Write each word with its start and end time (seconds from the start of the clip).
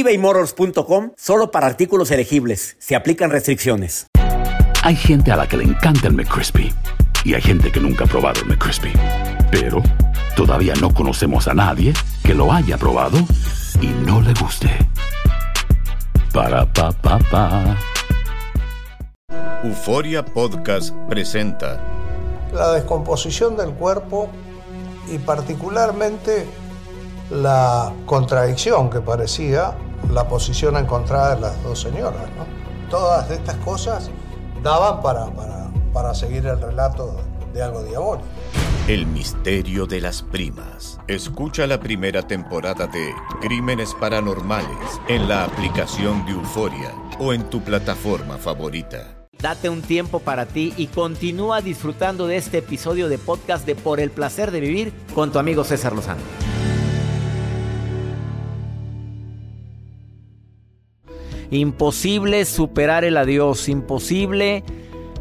ebaymotors.com 0.00 1.12
solo 1.16 1.50
para 1.50 1.66
artículos 1.66 2.10
elegibles. 2.10 2.76
Se 2.78 2.96
aplican 2.96 3.30
restricciones. 3.30 4.06
Hay 4.82 4.96
gente 4.96 5.32
a 5.32 5.36
la 5.36 5.48
que 5.48 5.56
le 5.56 5.64
encanta 5.64 6.06
el 6.06 6.14
McCrispy 6.14 6.72
y 7.24 7.34
hay 7.34 7.42
gente 7.42 7.72
que 7.72 7.80
nunca 7.80 8.04
ha 8.04 8.06
probado 8.06 8.40
el 8.40 8.46
McCrispy. 8.46 8.92
Pero 9.50 9.82
todavía 10.36 10.74
no 10.80 10.94
conocemos 10.94 11.48
a 11.48 11.54
nadie 11.54 11.92
que 12.22 12.34
lo 12.34 12.52
haya 12.52 12.78
probado 12.78 13.18
y 13.80 13.88
no 14.06 14.20
le 14.20 14.32
guste. 14.34 14.70
Para 16.32 16.70
pa 16.72 16.92
pa 16.92 17.18
pa. 17.30 17.76
Euforia 19.64 20.24
Podcast 20.24 20.94
presenta 21.08 21.80
la 22.52 22.72
descomposición 22.72 23.56
del 23.56 23.70
cuerpo 23.70 24.28
y 25.08 25.18
particularmente 25.18 26.46
la 27.30 27.92
contradicción 28.06 28.88
que 28.90 29.00
parecía 29.00 29.74
la 30.12 30.28
posición 30.28 30.76
encontrada 30.76 31.34
de 31.34 31.40
las 31.40 31.62
dos 31.62 31.80
señoras. 31.80 32.24
Todas 32.90 33.30
estas 33.30 33.56
cosas 33.56 34.10
daban 34.62 35.02
para, 35.02 35.26
para, 35.26 35.70
para 35.92 36.14
seguir 36.14 36.46
el 36.46 36.60
relato 36.60 37.16
de 37.52 37.62
algo 37.62 37.82
diabólico. 37.82 38.26
El 38.88 39.06
misterio 39.06 39.86
de 39.86 40.00
las 40.00 40.22
primas. 40.22 41.00
Escucha 41.08 41.66
la 41.66 41.80
primera 41.80 42.22
temporada 42.22 42.86
de 42.86 43.12
Crímenes 43.40 43.94
Paranormales 43.94 45.00
en 45.08 45.28
la 45.28 45.44
aplicación 45.44 46.24
de 46.24 46.32
Euforia 46.32 46.94
o 47.18 47.32
en 47.32 47.50
tu 47.50 47.60
plataforma 47.62 48.36
favorita. 48.36 49.26
Date 49.40 49.68
un 49.68 49.82
tiempo 49.82 50.20
para 50.20 50.46
ti 50.46 50.72
y 50.76 50.86
continúa 50.86 51.60
disfrutando 51.60 52.26
de 52.26 52.36
este 52.36 52.58
episodio 52.58 53.08
de 53.08 53.18
podcast 53.18 53.66
de 53.66 53.74
Por 53.74 54.00
el 54.00 54.10
placer 54.10 54.50
de 54.50 54.60
vivir 54.60 54.92
con 55.14 55.32
tu 55.32 55.38
amigo 55.38 55.64
César 55.64 55.92
Lozano. 55.92 56.22
Imposible 61.50 62.44
superar 62.44 63.04
el 63.04 63.16
adiós, 63.16 63.68
imposible 63.68 64.64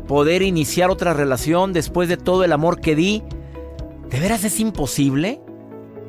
poder 0.07 0.41
iniciar 0.41 0.89
otra 0.89 1.13
relación 1.13 1.73
después 1.73 2.07
de 2.09 2.17
todo 2.17 2.43
el 2.43 2.53
amor 2.53 2.79
que 2.79 2.95
di. 2.95 3.23
¿De 4.09 4.19
veras 4.19 4.43
es 4.43 4.59
imposible? 4.59 5.41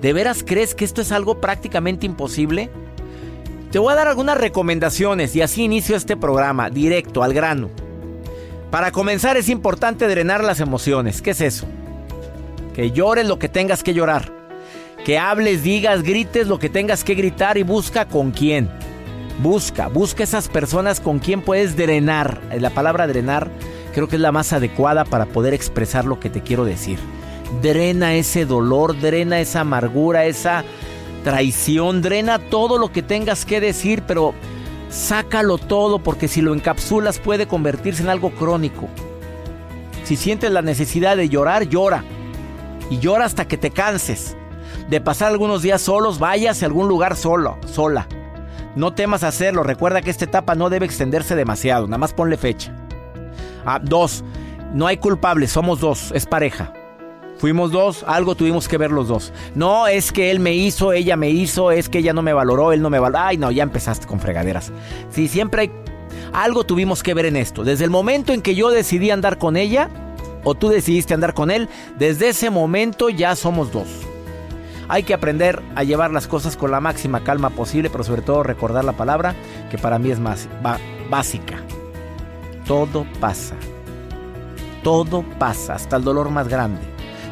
¿De 0.00 0.12
veras 0.12 0.44
crees 0.46 0.74
que 0.74 0.84
esto 0.84 1.00
es 1.00 1.12
algo 1.12 1.40
prácticamente 1.40 2.06
imposible? 2.06 2.70
Te 3.70 3.78
voy 3.78 3.92
a 3.92 3.96
dar 3.96 4.08
algunas 4.08 4.38
recomendaciones 4.38 5.34
y 5.34 5.42
así 5.42 5.64
inicio 5.64 5.96
este 5.96 6.16
programa, 6.16 6.70
directo, 6.70 7.22
al 7.22 7.34
grano. 7.34 7.70
Para 8.70 8.92
comenzar 8.92 9.36
es 9.36 9.48
importante 9.48 10.06
drenar 10.06 10.44
las 10.44 10.60
emociones. 10.60 11.22
¿Qué 11.22 11.30
es 11.30 11.40
eso? 11.40 11.66
Que 12.74 12.90
llores 12.90 13.26
lo 13.26 13.38
que 13.38 13.48
tengas 13.48 13.82
que 13.82 13.94
llorar. 13.94 14.32
Que 15.04 15.18
hables, 15.18 15.62
digas, 15.62 16.02
grites 16.02 16.46
lo 16.46 16.58
que 16.58 16.68
tengas 16.68 17.04
que 17.04 17.14
gritar 17.14 17.56
y 17.56 17.62
busca 17.62 18.06
con 18.06 18.32
quién. 18.32 18.68
Busca, 19.42 19.88
busca 19.88 20.22
esas 20.22 20.48
personas 20.48 21.00
con 21.00 21.18
quien 21.18 21.42
puedes 21.42 21.76
drenar. 21.76 22.40
Eh, 22.50 22.60
la 22.60 22.70
palabra 22.70 23.06
drenar 23.06 23.50
creo 23.92 24.08
que 24.08 24.16
es 24.16 24.22
la 24.22 24.32
más 24.32 24.52
adecuada 24.52 25.04
para 25.04 25.26
poder 25.26 25.52
expresar 25.52 26.04
lo 26.06 26.18
que 26.18 26.30
te 26.30 26.42
quiero 26.42 26.64
decir. 26.64 26.98
Drena 27.60 28.14
ese 28.14 28.46
dolor, 28.46 28.98
drena 28.98 29.40
esa 29.40 29.60
amargura, 29.60 30.24
esa 30.24 30.64
traición, 31.22 32.02
drena 32.02 32.38
todo 32.38 32.78
lo 32.78 32.90
que 32.92 33.02
tengas 33.02 33.44
que 33.44 33.60
decir, 33.60 34.02
pero 34.06 34.32
sácalo 34.88 35.58
todo 35.58 35.98
porque 35.98 36.28
si 36.28 36.40
lo 36.40 36.54
encapsulas 36.54 37.18
puede 37.18 37.46
convertirse 37.46 38.02
en 38.02 38.08
algo 38.08 38.30
crónico. 38.30 38.88
Si 40.04 40.16
sientes 40.16 40.50
la 40.50 40.62
necesidad 40.62 41.16
de 41.16 41.28
llorar, 41.28 41.64
llora. 41.68 42.04
Y 42.88 43.00
llora 43.00 43.24
hasta 43.24 43.48
que 43.48 43.56
te 43.58 43.70
canses. 43.70 44.36
De 44.88 45.00
pasar 45.00 45.32
algunos 45.32 45.62
días 45.62 45.82
solos, 45.82 46.18
vayas 46.20 46.62
a 46.62 46.66
algún 46.66 46.88
lugar 46.88 47.16
solo, 47.16 47.58
sola. 47.66 48.06
No 48.76 48.94
temas 48.94 49.24
hacerlo. 49.24 49.64
Recuerda 49.64 50.02
que 50.02 50.10
esta 50.10 50.26
etapa 50.26 50.54
no 50.54 50.70
debe 50.70 50.86
extenderse 50.86 51.34
demasiado. 51.34 51.86
Nada 51.86 51.98
más 51.98 52.12
ponle 52.12 52.36
fecha. 52.36 52.72
Ah, 53.64 53.80
dos. 53.82 54.22
No 54.72 54.86
hay 54.86 54.98
culpables. 54.98 55.50
Somos 55.50 55.80
dos. 55.80 56.12
Es 56.12 56.26
pareja. 56.26 56.72
Fuimos 57.38 57.70
dos, 57.70 58.02
algo 58.06 58.34
tuvimos 58.34 58.66
que 58.66 58.78
ver 58.78 58.90
los 58.90 59.08
dos. 59.08 59.32
No, 59.54 59.86
es 59.86 60.10
que 60.10 60.30
él 60.30 60.40
me 60.40 60.54
hizo, 60.54 60.92
ella 60.92 61.16
me 61.16 61.28
hizo, 61.28 61.70
es 61.70 61.88
que 61.88 61.98
ella 61.98 62.14
no 62.14 62.22
me 62.22 62.32
valoró, 62.32 62.72
él 62.72 62.80
no 62.80 62.88
me 62.88 62.98
valoró. 62.98 63.24
Ay, 63.24 63.36
no, 63.36 63.50
ya 63.50 63.62
empezaste 63.62 64.06
con 64.06 64.20
fregaderas. 64.20 64.72
Sí, 65.10 65.28
siempre 65.28 65.62
hay... 65.62 65.72
Algo 66.32 66.64
tuvimos 66.64 67.02
que 67.02 67.14
ver 67.14 67.26
en 67.26 67.36
esto. 67.36 67.62
Desde 67.62 67.84
el 67.84 67.90
momento 67.90 68.32
en 68.32 68.40
que 68.40 68.54
yo 68.54 68.70
decidí 68.70 69.10
andar 69.10 69.38
con 69.38 69.56
ella, 69.56 69.90
o 70.44 70.54
tú 70.54 70.68
decidiste 70.68 71.12
andar 71.12 71.34
con 71.34 71.50
él, 71.50 71.68
desde 71.98 72.28
ese 72.30 72.50
momento 72.50 73.10
ya 73.10 73.36
somos 73.36 73.70
dos. 73.70 74.05
Hay 74.88 75.02
que 75.02 75.14
aprender 75.14 75.62
a 75.74 75.82
llevar 75.82 76.12
las 76.12 76.28
cosas 76.28 76.56
con 76.56 76.70
la 76.70 76.80
máxima 76.80 77.24
calma 77.24 77.50
posible, 77.50 77.90
pero 77.90 78.04
sobre 78.04 78.22
todo 78.22 78.42
recordar 78.42 78.84
la 78.84 78.92
palabra 78.92 79.34
que 79.70 79.78
para 79.78 79.98
mí 79.98 80.10
es 80.10 80.20
más 80.20 80.48
básica. 81.10 81.60
Todo 82.66 83.06
pasa. 83.20 83.56
Todo 84.82 85.24
pasa, 85.38 85.74
hasta 85.74 85.96
el 85.96 86.04
dolor 86.04 86.30
más 86.30 86.48
grande. 86.48 86.80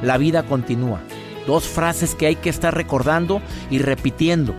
La 0.02 0.18
vida 0.18 0.42
continúa. 0.44 1.00
Dos 1.46 1.68
frases 1.68 2.14
que 2.14 2.26
hay 2.26 2.36
que 2.36 2.50
estar 2.50 2.74
recordando 2.74 3.40
y 3.70 3.78
repitiendo. 3.78 4.54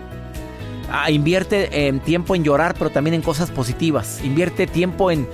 Ah, 0.90 1.12
invierte 1.12 1.88
en 1.88 2.00
tiempo 2.00 2.36
en 2.36 2.44
llorar, 2.44 2.76
pero 2.78 2.92
también 2.92 3.16
en 3.16 3.22
cosas 3.22 3.52
positivas. 3.52 4.22
Invierte 4.24 4.68
tiempo 4.68 5.12
en, 5.12 5.28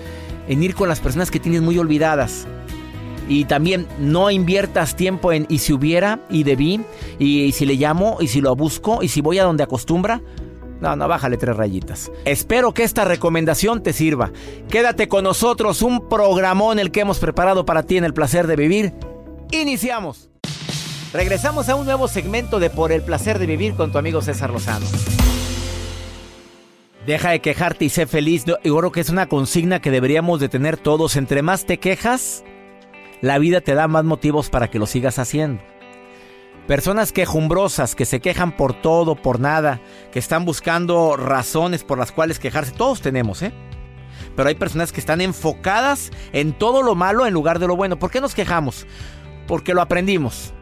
en 0.47 0.63
ir 0.63 0.73
con 0.73 0.89
las 0.89 0.99
personas 0.99 1.29
que 1.29 1.39
tienes 1.39 1.61
muy 1.61 1.77
olvidadas. 1.77 2.47
Y 3.31 3.45
también 3.45 3.87
no 3.97 4.29
inviertas 4.29 4.97
tiempo 4.97 5.31
en 5.31 5.45
y 5.47 5.59
si 5.59 5.71
hubiera 5.71 6.19
y 6.29 6.43
debí 6.43 6.81
y, 7.17 7.53
si 7.53 7.65
le 7.65 7.75
llamo 7.75 8.17
y 8.19 8.27
si 8.27 8.41
lo 8.41 8.53
busco 8.57 9.01
y 9.03 9.07
si 9.07 9.21
voy 9.21 9.39
a 9.39 9.45
donde 9.45 9.63
acostumbra. 9.63 10.21
No, 10.81 10.97
no, 10.97 11.07
bájale 11.07 11.37
tres 11.37 11.55
rayitas. 11.55 12.11
Espero 12.25 12.73
que 12.73 12.83
esta 12.83 13.05
recomendación 13.05 13.83
te 13.83 13.93
sirva. 13.93 14.33
Quédate 14.67 15.07
con 15.07 15.23
nosotros, 15.23 15.81
un 15.81 16.09
programón 16.09 16.77
el 16.77 16.91
que 16.91 16.99
hemos 16.99 17.19
preparado 17.19 17.65
para 17.65 17.83
ti 17.83 17.95
en 17.95 18.03
el 18.03 18.13
placer 18.13 18.47
de 18.47 18.57
vivir. 18.57 18.93
Iniciamos. 19.51 20.29
Regresamos 21.13 21.69
a 21.69 21.75
un 21.75 21.85
nuevo 21.85 22.09
segmento 22.09 22.59
de 22.59 22.69
Por 22.69 22.91
el 22.91 23.01
placer 23.01 23.39
de 23.39 23.45
vivir 23.45 23.75
con 23.75 23.93
tu 23.93 23.97
amigo 23.97 24.21
César 24.21 24.49
Lozano. 24.49 24.87
Deja 27.05 27.29
de 27.29 27.39
quejarte 27.39 27.85
y 27.85 27.89
sé 27.89 28.07
feliz. 28.07 28.43
Yo 28.43 28.57
creo 28.57 28.91
que 28.91 28.99
es 28.99 29.09
una 29.09 29.27
consigna 29.27 29.79
que 29.79 29.89
deberíamos 29.89 30.41
de 30.41 30.49
tener 30.49 30.75
todos. 30.75 31.15
Entre 31.15 31.41
más 31.41 31.65
te 31.65 31.77
quejas, 31.77 32.43
la 33.21 33.37
vida 33.37 33.61
te 33.61 33.75
da 33.75 33.87
más 33.87 34.03
motivos 34.03 34.49
para 34.49 34.69
que 34.69 34.79
lo 34.79 34.87
sigas 34.87 35.19
haciendo. 35.19 35.63
Personas 36.67 37.11
quejumbrosas 37.11 37.95
que 37.95 38.05
se 38.05 38.19
quejan 38.19 38.55
por 38.55 38.73
todo, 38.73 39.15
por 39.15 39.39
nada, 39.39 39.81
que 40.11 40.19
están 40.19 40.45
buscando 40.45 41.17
razones 41.17 41.83
por 41.83 41.97
las 41.97 42.11
cuales 42.11 42.39
quejarse, 42.39 42.71
todos 42.71 43.01
tenemos, 43.01 43.41
¿eh? 43.41 43.51
Pero 44.35 44.47
hay 44.47 44.55
personas 44.55 44.91
que 44.91 44.99
están 44.99 45.21
enfocadas 45.21 46.11
en 46.31 46.53
todo 46.53 46.83
lo 46.83 46.95
malo 46.95 47.25
en 47.25 47.33
lugar 47.33 47.59
de 47.59 47.67
lo 47.67 47.75
bueno. 47.75 47.99
¿Por 47.99 48.11
qué 48.11 48.21
nos 48.21 48.35
quejamos? 48.35 48.87
Porque 49.47 49.73
lo 49.73 49.81
aprendimos. 49.81 50.53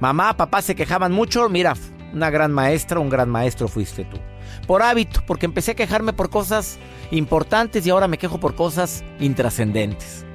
Mamá, 0.00 0.36
papá 0.36 0.62
se 0.62 0.74
quejaban 0.74 1.12
mucho, 1.12 1.48
mira, 1.48 1.74
una 2.12 2.30
gran 2.30 2.50
maestra, 2.52 2.98
un 2.98 3.08
gran 3.08 3.30
maestro 3.30 3.68
fuiste 3.68 4.04
tú. 4.04 4.18
Por 4.66 4.82
hábito, 4.82 5.22
porque 5.26 5.46
empecé 5.46 5.72
a 5.72 5.76
quejarme 5.76 6.12
por 6.12 6.30
cosas 6.30 6.78
importantes 7.10 7.86
y 7.86 7.90
ahora 7.90 8.08
me 8.08 8.18
quejo 8.18 8.40
por 8.40 8.54
cosas 8.54 9.04
intrascendentes. 9.20 10.26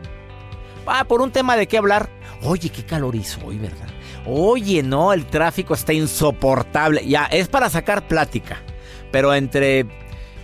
Ah, 0.87 1.03
por 1.05 1.21
un 1.21 1.31
tema 1.31 1.55
de 1.55 1.67
qué 1.67 1.77
hablar. 1.77 2.09
Oye, 2.43 2.69
qué 2.69 2.83
calor 2.83 3.15
hizo 3.15 3.45
hoy, 3.45 3.57
¿verdad? 3.57 3.87
Oye, 4.25 4.83
no, 4.83 5.13
el 5.13 5.25
tráfico 5.25 5.73
está 5.73 5.93
insoportable. 5.93 7.05
Ya, 7.07 7.25
es 7.25 7.47
para 7.47 7.69
sacar 7.69 8.07
plática. 8.07 8.61
Pero 9.11 9.33
entre 9.33 9.85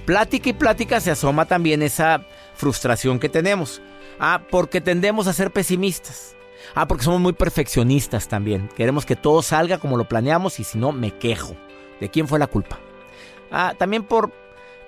plática 0.06 0.50
y 0.50 0.54
plática 0.54 1.00
se 1.00 1.12
asoma 1.12 1.45
también 1.45 1.81
esa 1.81 2.25
frustración 2.56 3.19
que 3.19 3.30
tenemos. 3.30 3.81
Ah, 4.19 4.42
porque 4.50 4.81
tendemos 4.81 5.28
a 5.28 5.34
ser 5.34 5.51
pesimistas. 5.51 6.36
Ah, 6.75 6.88
porque 6.88 7.04
somos 7.04 7.19
muy 7.19 7.34
perfeccionistas 7.34 8.28
también. 8.28 8.69
Queremos 8.75 9.06
que 9.06 9.16
todo 9.16 9.42
salga 9.42 9.78
como 9.78 9.98
lo 9.98 10.07
planeamos 10.07 10.60
y 10.60 10.63
si 10.63 10.78
no, 10.78 10.92
me 10.92 11.12
quejo. 11.12 11.56
¿De 12.00 12.10
quién 12.10 12.28
fue 12.28 12.40
la 12.40 12.48
culpa? 12.48 12.80
Ah, 13.51 13.75
también 13.78 14.04
por 14.04 14.31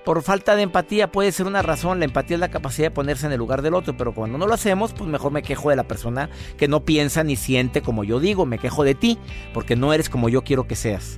por 0.06 0.22
falta 0.22 0.56
de 0.56 0.62
empatía 0.62 1.12
puede 1.12 1.32
ser 1.32 1.48
una 1.48 1.62
razón. 1.62 2.00
La 2.00 2.06
empatía 2.06 2.36
es 2.36 2.40
la 2.40 2.50
capacidad 2.50 2.88
de 2.88 2.92
ponerse 2.92 3.26
en 3.26 3.34
el 3.34 3.40
lugar 3.40 3.62
del 3.62 3.74
otro, 3.74 3.98
pero 3.98 4.14
cuando 4.14 4.38
no 4.38 4.48
lo 4.48 4.54
hacemos, 4.54 4.94
pues 4.94 5.10
mejor 5.10 5.32
me 5.32 5.44
quejo 5.44 5.70
de 5.70 5.76
la 5.76 5.84
persona 5.84 6.30
que 6.58 6.68
no 6.68 6.86
piensa 6.86 7.24
ni 7.24 7.36
siente 7.36 7.82
como 7.82 8.04
yo 8.04 8.20
digo. 8.20 8.46
Me 8.46 8.60
quejo 8.60 8.84
de 8.84 8.96
ti, 8.96 9.20
porque 9.54 9.76
no 9.76 9.92
eres 9.92 10.10
como 10.10 10.30
yo 10.30 10.44
quiero 10.44 10.68
que 10.68 10.76
seas. 10.76 11.18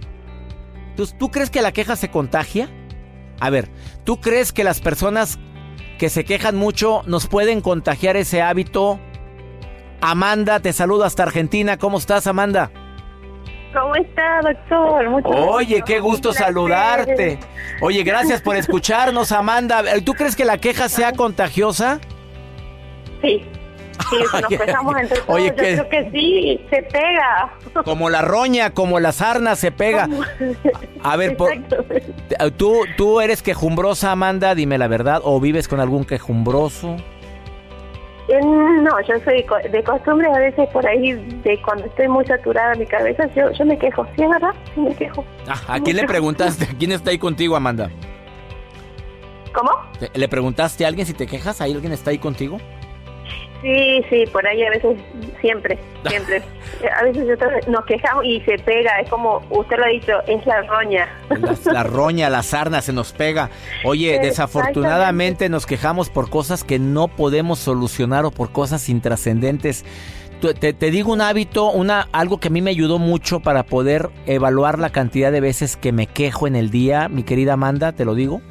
Entonces, 0.89 1.16
¿tú 1.18 1.30
crees 1.30 1.50
que 1.51 1.62
la 1.62 1.72
queja 1.72 1.95
se 1.95 2.10
contagia? 2.10 2.69
A 3.39 3.51
ver, 3.51 3.69
¿tú 4.04 4.19
crees 4.19 4.51
que 4.51 4.63
las 4.63 4.81
personas 4.81 5.38
que 5.98 6.10
se 6.10 6.24
quejan 6.24 6.56
mucho 6.56 7.01
nos 7.07 7.28
pueden 7.28 7.62
contagiar 7.62 8.18
ese 8.18 8.42
hábito. 8.42 9.00
Amanda, 10.00 10.60
te 10.60 10.74
saludo 10.74 11.04
hasta 11.04 11.24
Argentina. 11.24 11.78
¿Cómo 11.78 11.98
estás, 11.98 12.28
Amanda? 12.28 12.72
¿Cómo 13.74 13.96
está, 13.96 14.42
doctor? 14.42 15.22
Oye, 15.25 15.84
qué 15.86 16.00
gusto 16.00 16.34
saludarte. 16.34 17.40
Oye, 17.81 18.04
gracias 18.04 18.42
por 18.42 18.56
escucharnos, 18.56 19.31
Amanda. 19.31 19.84
¿Tú 20.04 20.14
crees 20.14 20.36
que 20.36 20.46
la 20.46 20.58
queja 20.58 20.90
sea 20.90 21.12
contagiosa? 21.14 22.00
Sí. 23.22 23.46
Sí, 24.10 24.16
nos 24.42 24.48
quejamos 24.48 24.96
entre 24.98 25.19
todos. 25.19 25.36
Oye, 25.36 25.48
Yo 25.48 25.56
creo 25.56 25.90
que 25.90 26.10
sí, 26.12 26.62
se 26.69 26.84
pega. 26.84 27.54
Como 27.84 28.10
la 28.10 28.22
roña, 28.22 28.72
como 28.72 29.00
la 29.00 29.12
sarna 29.12 29.56
se 29.56 29.72
pega. 29.72 30.08
A 31.04 31.16
ver, 31.16 31.36
¿tú, 32.56 32.86
¿tú 32.96 33.22
eres 33.22 33.42
quejumbrosa, 33.42 34.12
Amanda? 34.12 34.56
Dime 34.56 34.78
la 34.78 34.88
verdad. 34.88 35.22
¿O 35.24 35.40
vives 35.40 35.68
con 35.68 35.80
algún 35.80 36.06
quejumbroso? 36.06 36.96
Eh, 38.27 38.41
no, 38.41 39.00
yo 39.07 39.15
soy 39.24 39.45
de 39.71 39.83
costumbre 39.83 40.27
a 40.27 40.38
veces 40.38 40.68
por 40.69 40.85
ahí, 40.85 41.13
de 41.13 41.62
cuando 41.62 41.85
estoy 41.85 42.09
muy 42.09 42.25
saturada 42.25 42.74
en 42.74 42.79
mi 42.79 42.85
cabeza, 42.85 43.25
yo, 43.33 43.51
yo 43.51 43.65
me 43.65 43.77
quejo. 43.77 44.06
¿Sí 44.15 44.24
es 44.24 44.29
verdad? 44.29 44.53
Sí 44.75 44.81
me 44.81 44.94
quejo. 44.94 45.24
Ah, 45.47 45.75
¿A 45.75 45.79
quién 45.79 45.95
le 45.95 46.06
preguntaste? 46.06 46.68
¿Quién 46.77 46.91
está 46.91 47.12
ahí 47.12 47.18
contigo, 47.18 47.56
Amanda? 47.56 47.89
¿Cómo? 49.53 49.71
¿Le 50.13 50.27
preguntaste 50.27 50.83
a 50.85 50.89
alguien 50.89 51.07
si 51.07 51.13
te 51.13 51.25
quejas? 51.25 51.62
¿Hay 51.62 51.74
alguien 51.74 51.94
está 51.94 52.12
ahí 52.12 52.19
contigo? 52.19 52.57
Sí, 53.62 54.04
sí, 54.09 54.24
por 54.31 54.45
ahí 54.45 54.63
a 54.63 54.69
veces, 54.69 54.98
siempre, 55.42 55.80
siempre. 56.07 56.44
A 57.00 57.04
veces 57.04 57.25
nos 57.68 57.86
quejamos 57.86 58.24
y 58.25 58.39
se 58.42 58.57
pega, 58.59 59.00
es 59.00 59.09
como 59.09 59.42
usted 59.50 59.77
lo 59.77 59.86
ha 59.86 59.88
dicho, 59.88 60.13
es 60.27 60.45
la 60.45 60.62
roña. 60.62 61.07
La, 61.65 61.83
roña, 61.83 62.30
la 62.30 62.44
sarna 62.44 62.81
se 62.81 62.94
nos 62.94 63.13
pega. 63.13 63.50
Oye, 63.83 64.19
desafortunadamente 64.19 65.50
nos 65.50 65.65
quejamos 65.65 66.09
por 66.09 66.30
cosas 66.30 66.63
que 66.63 66.77
no 66.77 67.07
podemos 67.07 67.57
solucionar 67.57 68.25
o 68.25 68.31
por 68.31 68.51
cosas 68.51 68.89
intrascendentes. 68.89 69.86
Te, 70.39 70.74
te, 70.74 70.92
digo 70.92 71.12
un 71.12 71.21
hábito, 71.21 71.71
una, 71.71 72.10
algo 72.12 72.39
que 72.39 72.50
a 72.50 72.51
mí 72.51 72.62
me 72.62 72.69
ayudó 72.69 73.00
mucho 73.00 73.39
para 73.39 73.63
poder 73.63 74.10
evaluar 74.27 74.77
la 74.77 74.92
cantidad 74.92 75.31
de 75.31 75.42
veces 75.42 75.77
que 75.77 75.92
me 75.92 76.06
quejo 76.06 76.45
en 76.45 76.56
el 76.56 76.69
día, 76.69 77.10
mi 77.10 77.24
querida 77.24 77.53
Amanda, 77.53 77.94
te 77.94 78.06
lo 78.06 78.13
digo. 78.13 78.42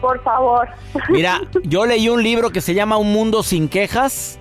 Por 0.00 0.22
favor. 0.22 0.68
Mira, 1.08 1.40
yo 1.64 1.86
leí 1.86 2.08
un 2.08 2.22
libro 2.22 2.50
que 2.50 2.60
se 2.60 2.74
llama 2.74 2.96
Un 2.96 3.12
Mundo 3.12 3.42
Sin 3.42 3.68
Quejas 3.68 4.38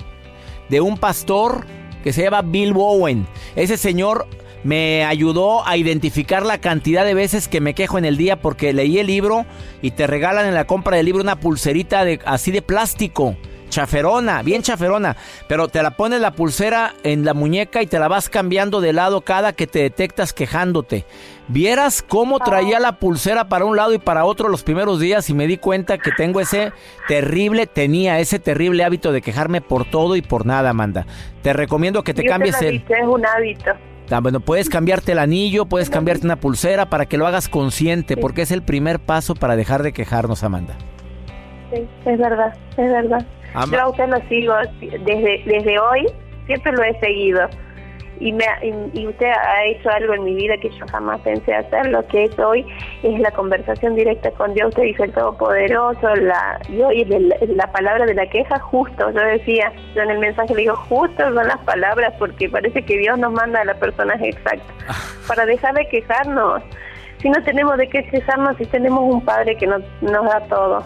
de 0.69 0.81
un 0.81 0.97
pastor 0.97 1.65
que 2.03 2.13
se 2.13 2.23
llama 2.23 2.41
Bill 2.41 2.73
Bowen. 2.73 3.27
Ese 3.55 3.77
señor 3.77 4.27
me 4.63 5.05
ayudó 5.05 5.65
a 5.65 5.77
identificar 5.77 6.43
la 6.45 6.57
cantidad 6.59 7.05
de 7.05 7.13
veces 7.13 7.47
que 7.47 7.61
me 7.61 7.75
quejo 7.75 7.97
en 7.97 8.05
el 8.05 8.17
día 8.17 8.41
porque 8.41 8.73
leí 8.73 8.97
el 8.97 9.07
libro 9.07 9.45
y 9.81 9.91
te 9.91 10.07
regalan 10.07 10.47
en 10.47 10.55
la 10.55 10.65
compra 10.65 10.97
del 10.97 11.05
libro 11.05 11.21
una 11.21 11.39
pulserita 11.39 12.03
de, 12.03 12.19
así 12.25 12.51
de 12.51 12.61
plástico 12.63 13.35
chaferona, 13.75 14.41
bien 14.41 14.61
chaferona, 14.61 15.17
pero 15.49 15.67
te 15.67 15.83
la 15.83 15.91
pones 15.91 16.21
la 16.21 16.31
pulsera 16.31 16.93
en 17.03 17.25
la 17.25 17.33
muñeca 17.33 17.81
y 17.81 17.87
te 17.87 17.99
la 17.99 18.07
vas 18.07 18.29
cambiando 18.29 18.79
de 18.79 18.93
lado 18.93 19.19
cada 19.19 19.51
que 19.51 19.67
te 19.67 19.79
detectas 19.79 20.31
quejándote. 20.31 21.05
Vieras 21.49 22.01
cómo 22.01 22.39
traía 22.39 22.79
la 22.79 22.99
pulsera 22.99 23.49
para 23.49 23.65
un 23.65 23.75
lado 23.75 23.93
y 23.93 23.97
para 23.99 24.23
otro 24.23 24.47
los 24.47 24.63
primeros 24.63 25.01
días 25.01 25.29
y 25.29 25.33
me 25.33 25.45
di 25.45 25.57
cuenta 25.57 25.97
que 25.97 26.11
tengo 26.11 26.39
ese 26.39 26.71
terrible, 27.09 27.67
tenía 27.67 28.19
ese 28.21 28.39
terrible 28.39 28.85
hábito 28.85 29.11
de 29.11 29.21
quejarme 29.21 29.59
por 29.59 29.83
todo 29.83 30.15
y 30.15 30.21
por 30.21 30.45
nada, 30.45 30.69
Amanda. 30.69 31.05
Te 31.41 31.51
recomiendo 31.51 32.01
que 32.01 32.13
te 32.13 32.23
cambies 32.23 32.61
el... 32.61 32.77
Es 32.87 33.05
un 33.05 33.25
hábito. 33.25 33.71
Ah, 34.09 34.21
bueno, 34.21 34.39
puedes 34.39 34.69
cambiarte 34.69 35.11
el 35.11 35.19
anillo, 35.19 35.65
puedes 35.65 35.89
cambiarte 35.89 36.25
una 36.25 36.37
pulsera 36.37 36.89
para 36.89 37.07
que 37.07 37.17
lo 37.17 37.27
hagas 37.27 37.49
consciente, 37.49 38.15
porque 38.15 38.43
es 38.43 38.51
el 38.51 38.63
primer 38.63 38.99
paso 38.99 39.35
para 39.35 39.57
dejar 39.57 39.83
de 39.83 39.91
quejarnos, 39.91 40.45
Amanda. 40.45 40.75
Sí, 41.73 41.85
es 42.05 42.17
verdad, 42.17 42.53
es 42.77 42.89
verdad. 42.89 43.25
Yo 43.71 43.79
a 43.79 43.89
usted 43.89 44.07
lo 44.09 44.19
sigo 44.27 44.53
desde, 44.81 45.43
desde 45.45 45.79
hoy, 45.79 46.05
siempre 46.45 46.71
lo 46.73 46.83
he 46.83 46.99
seguido. 46.99 47.47
Y, 48.19 48.31
me, 48.31 48.45
y, 48.93 49.07
usted 49.07 49.27
ha 49.27 49.65
hecho 49.65 49.89
algo 49.89 50.13
en 50.13 50.23
mi 50.23 50.35
vida 50.35 50.57
que 50.57 50.69
yo 50.69 50.85
jamás 50.89 51.19
pensé 51.21 51.53
hacer. 51.53 51.87
Lo 51.87 52.05
que 52.07 52.23
es 52.23 52.39
hoy 52.39 52.65
es 53.03 53.19
la 53.19 53.31
conversación 53.31 53.95
directa 53.95 54.31
con 54.31 54.53
Dios. 54.53 54.69
Usted 54.69 54.83
dice 54.83 55.03
el 55.03 55.11
Todopoderoso. 55.11 56.15
La, 56.15 56.59
y 56.69 56.81
hoy 56.81 57.03
la, 57.03 57.35
la 57.45 57.71
palabra 57.73 58.05
de 58.05 58.13
la 58.13 58.25
queja, 58.27 58.57
justo. 58.59 59.11
Yo 59.11 59.19
decía, 59.19 59.71
yo 59.95 60.03
en 60.03 60.11
el 60.11 60.19
mensaje 60.19 60.53
le 60.53 60.61
digo, 60.61 60.75
justo 60.75 61.23
son 61.23 61.47
las 61.47 61.59
palabras 61.65 62.13
porque 62.17 62.47
parece 62.47 62.83
que 62.83 62.97
Dios 62.97 63.19
nos 63.19 63.33
manda 63.33 63.61
a 63.61 63.65
la 63.65 63.75
persona 63.75 64.15
exacta 64.21 64.73
para 65.27 65.45
dejar 65.45 65.73
de 65.73 65.87
quejarnos. 65.89 66.63
Si 67.21 67.29
no 67.29 67.43
tenemos 67.43 67.77
de 67.77 67.89
qué 67.89 68.05
quejarnos, 68.05 68.55
si 68.57 68.65
tenemos 68.65 69.01
un 69.01 69.25
Padre 69.25 69.57
que 69.57 69.67
nos, 69.67 69.81
nos 70.01 70.25
da 70.25 70.39
todo. 70.47 70.83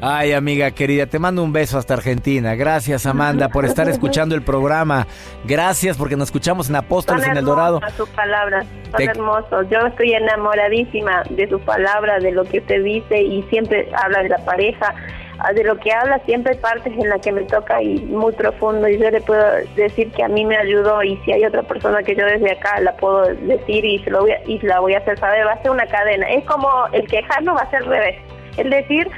Ay, 0.00 0.34
amiga 0.34 0.70
querida, 0.72 1.06
te 1.06 1.18
mando 1.18 1.42
un 1.42 1.52
beso 1.52 1.78
hasta 1.78 1.94
Argentina. 1.94 2.54
Gracias, 2.54 3.06
Amanda, 3.06 3.48
por 3.48 3.64
estar 3.64 3.88
escuchando 3.88 4.34
el 4.34 4.42
programa. 4.42 5.06
Gracias 5.44 5.96
porque 5.96 6.16
nos 6.16 6.28
escuchamos 6.28 6.68
en 6.68 6.76
Apóstoles 6.76 7.26
en 7.26 7.36
el 7.36 7.44
Dorado. 7.44 7.80
sus 7.96 8.08
palabras, 8.10 8.66
son 8.92 9.02
hermosos. 9.02 9.66
Yo 9.70 9.86
estoy 9.86 10.12
enamoradísima 10.12 11.22
de 11.30 11.48
sus 11.48 11.62
palabras, 11.62 12.22
de 12.22 12.32
lo 12.32 12.44
que 12.44 12.58
usted 12.58 12.84
dice 12.84 13.22
y 13.22 13.42
siempre 13.44 13.88
habla 13.96 14.22
de 14.22 14.28
la 14.28 14.38
pareja. 14.44 14.94
Ah, 15.38 15.52
de 15.52 15.64
lo 15.64 15.76
que 15.78 15.92
habla 15.92 16.18
siempre 16.24 16.54
hay 16.54 16.58
partes 16.58 16.92
en 16.94 17.10
las 17.10 17.20
que 17.20 17.30
me 17.30 17.42
toca 17.42 17.82
y 17.82 17.98
muy 18.06 18.32
profundo 18.32 18.88
y 18.88 18.98
yo 18.98 19.10
le 19.10 19.20
puedo 19.20 19.44
decir 19.76 20.10
que 20.12 20.22
a 20.22 20.28
mí 20.28 20.46
me 20.46 20.56
ayudó 20.56 21.02
y 21.02 21.18
si 21.26 21.32
hay 21.32 21.44
otra 21.44 21.62
persona 21.62 22.02
que 22.02 22.16
yo 22.16 22.24
desde 22.24 22.52
acá 22.52 22.80
la 22.80 22.96
puedo 22.96 23.26
decir 23.26 23.84
y 23.84 23.98
se 23.98 24.10
lo 24.10 24.20
voy 24.20 24.32
y 24.46 24.58
la 24.66 24.80
voy 24.80 24.94
a 24.94 24.98
hacer 24.98 25.18
saber 25.18 25.46
va 25.46 25.52
a 25.52 25.60
ser 25.60 25.72
una 25.72 25.86
cadena 25.88 26.26
es 26.30 26.42
como 26.46 26.70
el 26.92 27.06
quejarnos 27.06 27.54
va 27.54 27.60
a 27.64 27.70
ser 27.70 27.82
al 27.82 27.88
revés 27.88 28.16
el 28.56 28.70
decir 28.70 29.10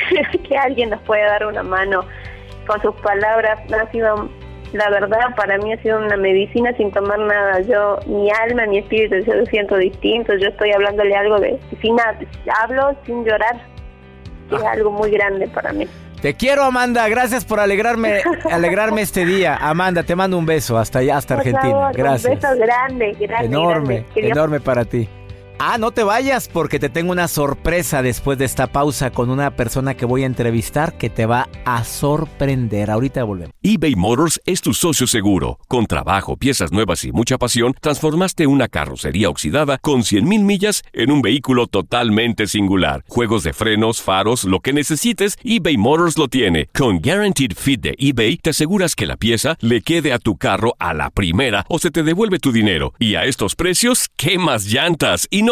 que 0.48 0.56
alguien 0.56 0.90
nos 0.90 1.00
puede 1.02 1.22
dar 1.22 1.46
una 1.46 1.62
mano 1.62 2.04
con 2.66 2.80
sus 2.82 2.94
palabras. 2.96 3.58
Ha 3.72 3.90
sido, 3.90 4.28
la 4.72 4.90
verdad, 4.90 5.34
para 5.36 5.58
mí 5.58 5.72
ha 5.72 5.82
sido 5.82 5.98
una 5.98 6.16
medicina 6.16 6.74
sin 6.76 6.90
tomar 6.90 7.18
nada. 7.18 7.60
Yo, 7.60 7.98
mi 8.06 8.30
alma, 8.30 8.66
mi 8.66 8.78
espíritu, 8.78 9.16
yo 9.26 9.34
lo 9.34 9.46
siento 9.46 9.76
distinto. 9.76 10.34
Yo 10.36 10.48
estoy 10.48 10.72
hablándole 10.72 11.14
algo 11.14 11.38
de, 11.38 11.58
sin 11.80 11.96
hablo 12.00 12.96
sin 13.06 13.24
llorar, 13.24 13.60
que 14.48 14.56
es 14.56 14.62
ah. 14.62 14.72
algo 14.72 14.90
muy 14.90 15.10
grande 15.10 15.48
para 15.48 15.72
mí. 15.72 15.86
Te 16.20 16.34
quiero, 16.34 16.62
Amanda. 16.62 17.08
Gracias 17.08 17.44
por 17.44 17.58
alegrarme, 17.58 18.22
alegrarme 18.50 19.02
este 19.02 19.24
día. 19.24 19.56
Amanda, 19.56 20.04
te 20.04 20.14
mando 20.14 20.38
un 20.38 20.46
beso 20.46 20.78
hasta 20.78 21.00
allá, 21.00 21.16
hasta 21.16 21.34
Argentina. 21.34 21.90
Gracias. 21.92 22.32
Un 22.32 22.40
beso 22.40 22.64
grande, 22.64 23.16
grande. 23.18 23.46
Enorme, 23.46 24.04
enorme 24.14 24.60
para 24.60 24.84
ti. 24.84 25.08
Ah, 25.64 25.78
no 25.78 25.92
te 25.92 26.02
vayas 26.02 26.48
porque 26.48 26.80
te 26.80 26.88
tengo 26.88 27.12
una 27.12 27.28
sorpresa 27.28 28.02
después 28.02 28.36
de 28.36 28.44
esta 28.44 28.66
pausa 28.66 29.12
con 29.12 29.30
una 29.30 29.54
persona 29.54 29.94
que 29.94 30.04
voy 30.04 30.24
a 30.24 30.26
entrevistar 30.26 30.98
que 30.98 31.08
te 31.08 31.24
va 31.24 31.48
a 31.64 31.84
sorprender. 31.84 32.90
Ahorita 32.90 33.22
volvemos. 33.22 33.52
eBay 33.62 33.94
Motors 33.94 34.40
es 34.44 34.60
tu 34.60 34.74
socio 34.74 35.06
seguro. 35.06 35.60
Con 35.68 35.86
trabajo, 35.86 36.36
piezas 36.36 36.72
nuevas 36.72 37.04
y 37.04 37.12
mucha 37.12 37.38
pasión, 37.38 37.76
transformaste 37.80 38.48
una 38.48 38.66
carrocería 38.66 39.28
oxidada 39.28 39.78
con 39.78 40.00
100.000 40.00 40.24
millas 40.42 40.82
en 40.92 41.12
un 41.12 41.22
vehículo 41.22 41.68
totalmente 41.68 42.48
singular. 42.48 43.04
Juegos 43.06 43.44
de 43.44 43.52
frenos, 43.52 44.02
faros, 44.02 44.42
lo 44.42 44.58
que 44.58 44.72
necesites, 44.72 45.38
eBay 45.44 45.76
Motors 45.76 46.18
lo 46.18 46.26
tiene. 46.26 46.70
Con 46.74 47.00
Guaranteed 47.00 47.52
Fit 47.56 47.80
de 47.82 47.94
eBay, 47.98 48.38
te 48.38 48.50
aseguras 48.50 48.96
que 48.96 49.06
la 49.06 49.16
pieza 49.16 49.56
le 49.60 49.82
quede 49.82 50.12
a 50.12 50.18
tu 50.18 50.36
carro 50.36 50.74
a 50.80 50.92
la 50.92 51.10
primera 51.10 51.64
o 51.68 51.78
se 51.78 51.92
te 51.92 52.02
devuelve 52.02 52.40
tu 52.40 52.50
dinero. 52.50 52.94
Y 52.98 53.14
a 53.14 53.26
estos 53.26 53.54
precios, 53.54 54.08
¿qué 54.16 54.40
más 54.40 54.64
llantas 54.64 55.28
y 55.30 55.51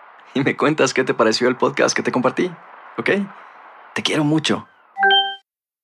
y 0.33 0.41
me 0.41 0.55
cuentas 0.55 0.93
qué 0.93 1.03
te 1.03 1.13
pareció 1.13 1.47
el 1.47 1.57
podcast 1.57 1.95
que 1.95 2.03
te 2.03 2.11
compartí, 2.11 2.51
¿ok? 2.97 3.09
Te 3.93 4.01
quiero 4.01 4.23
mucho. 4.23 4.67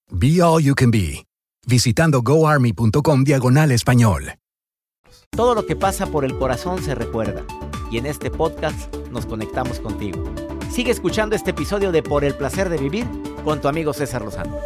Be 0.10 0.42
All 0.42 0.64
You 0.64 0.74
Can 0.76 0.92
Be, 0.92 1.26
visitando 1.66 2.22
goarmy.com 2.22 3.24
diagonal 3.24 3.72
español. 3.72 4.34
Todo 5.32 5.56
lo 5.56 5.66
que 5.66 5.76
pasa 5.76 6.08
por 6.08 6.24
el 6.24 6.38
corazón 6.38 6.82
se 6.82 6.96
recuerda, 6.96 7.44
y 7.92 7.98
en 7.98 8.06
este 8.06 8.32
podcast 8.32 8.94
nos 9.12 9.26
conectamos 9.26 9.80
contigo. 9.80 10.24
Sigue 10.72 10.92
escuchando 10.92 11.36
este 11.36 11.52
episodio 11.52 11.92
de 11.92 12.04
Por 12.04 12.24
el 12.24 12.36
Placer 12.36 12.70
de 12.70 12.78
Vivir 12.78 13.06
con 13.44 13.62
tu 13.62 13.68
amigo 13.68 13.94
César 13.94 14.22
Lozano. 14.22 14.58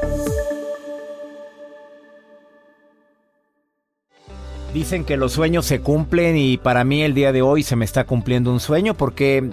Dicen 4.73 5.03
que 5.03 5.17
los 5.17 5.33
sueños 5.33 5.65
se 5.65 5.81
cumplen 5.81 6.37
y 6.37 6.57
para 6.57 6.83
mí 6.83 7.01
el 7.01 7.13
día 7.13 7.33
de 7.33 7.41
hoy 7.41 7.61
se 7.61 7.75
me 7.75 7.83
está 7.83 8.05
cumpliendo 8.05 8.51
un 8.51 8.61
sueño 8.61 8.93
porque 8.93 9.49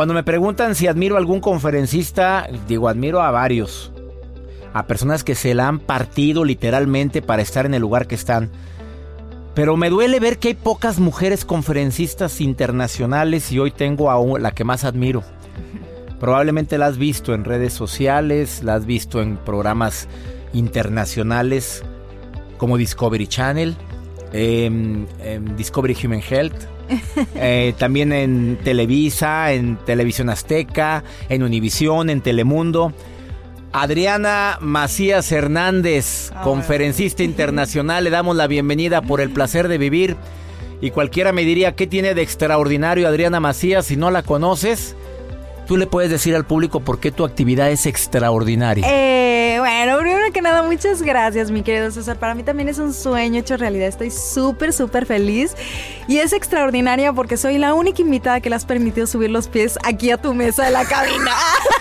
cuando 0.00 0.14
me 0.14 0.22
preguntan 0.22 0.74
si 0.74 0.86
admiro 0.86 1.16
a 1.16 1.18
algún 1.18 1.40
conferencista, 1.40 2.48
digo, 2.66 2.88
admiro 2.88 3.20
a 3.20 3.30
varios. 3.30 3.92
a 4.72 4.86
personas 4.86 5.24
que 5.24 5.34
se 5.34 5.52
la 5.52 5.68
han 5.68 5.78
partido 5.78 6.46
literalmente 6.46 7.20
para 7.20 7.42
estar 7.42 7.66
en 7.66 7.74
el 7.74 7.82
lugar 7.82 8.06
que 8.06 8.14
están. 8.14 8.48
Pero 9.54 9.76
me 9.76 9.90
duele 9.90 10.18
ver 10.18 10.38
que 10.38 10.48
hay 10.48 10.54
pocas 10.54 10.98
mujeres 11.00 11.44
conferencistas 11.44 12.40
internacionales 12.40 13.52
y 13.52 13.58
hoy 13.58 13.72
tengo 13.72 14.10
a 14.10 14.38
la 14.38 14.52
que 14.52 14.64
más 14.64 14.84
admiro. 14.84 15.22
Probablemente 16.18 16.78
la 16.78 16.86
has 16.86 16.96
visto 16.96 17.34
en 17.34 17.44
redes 17.44 17.74
sociales, 17.74 18.62
la 18.62 18.76
has 18.76 18.86
visto 18.86 19.20
en 19.20 19.36
programas 19.36 20.08
internacionales 20.54 21.82
como 22.56 22.78
Discovery 22.78 23.26
Channel, 23.26 23.76
em, 24.32 25.06
Discovery 25.56 25.96
Human 26.04 26.22
Health, 26.28 26.54
eh, 27.34 27.74
también 27.78 28.12
en 28.12 28.58
Televisa, 28.62 29.52
en 29.52 29.76
Televisión 29.78 30.30
Azteca, 30.30 31.04
en 31.28 31.42
Univisión, 31.42 32.10
en 32.10 32.20
Telemundo. 32.20 32.92
Adriana 33.72 34.58
Macías 34.60 35.30
Hernández, 35.30 36.32
conferencista 36.42 37.22
internacional, 37.22 38.02
le 38.02 38.10
damos 38.10 38.34
la 38.34 38.48
bienvenida 38.48 39.00
por 39.00 39.20
el 39.20 39.30
placer 39.30 39.68
de 39.68 39.78
vivir. 39.78 40.16
Y 40.80 40.90
cualquiera 40.90 41.32
me 41.32 41.44
diría, 41.44 41.76
¿qué 41.76 41.86
tiene 41.86 42.14
de 42.14 42.22
extraordinario 42.22 43.06
Adriana 43.06 43.38
Macías 43.38 43.86
si 43.86 43.96
no 43.96 44.10
la 44.10 44.22
conoces? 44.22 44.96
tú 45.70 45.76
le 45.76 45.86
puedes 45.86 46.10
decir 46.10 46.34
al 46.34 46.44
público 46.44 46.80
por 46.80 46.98
qué 46.98 47.12
tu 47.12 47.24
actividad 47.24 47.70
es 47.70 47.86
extraordinaria. 47.86 48.84
Eh, 48.88 49.19
bueno, 49.80 49.98
primero 49.98 50.30
que 50.30 50.42
nada, 50.42 50.62
muchas 50.62 51.00
gracias, 51.00 51.50
mi 51.50 51.62
querido 51.62 51.90
César. 51.90 52.18
Para 52.18 52.34
mí 52.34 52.42
también 52.42 52.68
es 52.68 52.78
un 52.78 52.92
sueño 52.92 53.40
hecho 53.40 53.56
realidad. 53.56 53.88
Estoy 53.88 54.10
súper, 54.10 54.74
súper 54.74 55.06
feliz. 55.06 55.54
Y 56.06 56.18
es 56.18 56.34
extraordinaria 56.34 57.14
porque 57.14 57.38
soy 57.38 57.56
la 57.56 57.72
única 57.72 58.02
invitada 58.02 58.40
que 58.40 58.50
le 58.50 58.56
has 58.56 58.66
permitido 58.66 59.06
subir 59.06 59.30
los 59.30 59.48
pies 59.48 59.78
aquí 59.82 60.10
a 60.10 60.18
tu 60.18 60.34
mesa 60.34 60.66
de 60.66 60.72
la 60.72 60.84
cabina. 60.84 61.32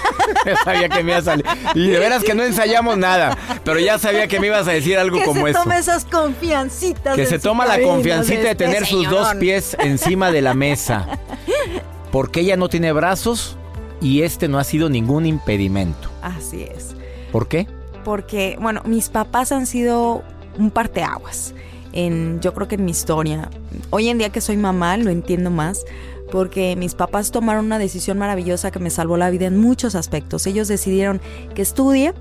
sabía 0.64 0.88
que 0.88 1.04
me 1.04 1.12
iba 1.12 1.18
a 1.18 1.24
salir. 1.24 1.46
Y 1.76 1.90
de 1.90 2.00
veras 2.00 2.24
que 2.24 2.34
no 2.36 2.44
ensayamos 2.44 2.98
nada. 2.98 3.38
Pero 3.66 3.80
ya 3.80 4.00
sabía 4.00 4.28
que 4.28 4.40
me 4.40 4.48
ibas 4.48 4.66
a 4.68 4.72
decir 4.72 4.98
algo 4.98 5.22
como 5.26 5.46
eso. 5.46 5.46
Que 5.46 5.54
se 5.54 5.64
tome 5.64 5.78
esas 5.78 6.06
confiancitas. 6.06 7.16
Que 7.18 7.26
se 7.26 7.38
toma 7.38 7.66
la 7.66 7.82
confiancita 7.82 8.48
de, 8.48 8.56
tener 8.56 8.84
este 8.84 8.96
sus 8.96 9.10
dos 9.10 9.36
pies 9.36 9.76
encima 9.78 10.32
de 10.32 10.42
la 10.42 10.54
mesa. 10.54 11.20
Porque 12.14 12.40
ella 12.40 12.56
no 12.56 12.70
tiene 12.70 12.94
brazos 12.94 13.58
y 14.02 14.22
este 14.22 14.48
no 14.48 14.58
ha 14.58 14.64
sido 14.64 14.90
ningún 14.90 15.26
impedimento. 15.26 16.10
Así 16.22 16.64
es. 16.64 16.96
¿Por 17.32 17.50
qué? 17.50 17.68
Porque, 18.10 18.58
bueno, 18.60 18.82
mis 18.86 19.08
papás 19.10 19.52
han 19.52 19.68
sido 19.68 20.24
un 20.58 20.72
parteaguas 20.72 21.54
en, 21.94 22.40
yo 22.42 22.56
creo 22.56 22.68
que 22.68 22.74
en 22.74 22.86
mi 22.86 22.90
historia. 22.90 23.52
Hoy 23.92 24.10
en 24.10 24.18
día 24.18 24.32
que 24.32 24.42
soy 24.42 24.58
mamá 24.58 24.98
lo 24.98 25.12
entiendo 25.12 25.52
más 25.52 25.86
porque 26.32 26.76
mis 26.76 26.96
papás 26.96 27.30
tomaron 27.30 27.66
una 27.66 27.78
decisión 27.78 28.18
maravillosa 28.18 28.72
que 28.72 28.80
me 28.80 28.90
salvó 28.90 29.16
la 29.18 29.30
vida 29.30 29.46
en 29.46 29.60
muchos 29.60 29.94
aspectos. 29.94 30.48
Ellos 30.48 30.68
decidieron 30.68 31.22
que 31.54 31.62
estudie 31.62 32.16